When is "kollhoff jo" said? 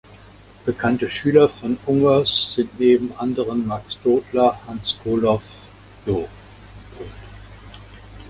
5.03-6.27